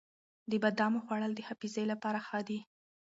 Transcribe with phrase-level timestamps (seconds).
[0.49, 2.59] د بادامو خوړل د حافظې لپاره ښه دي.